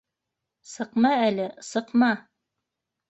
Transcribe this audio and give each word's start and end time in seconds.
Сыҡма 0.71 1.11
әле, 1.27 1.47
сыҡма... 1.71 2.11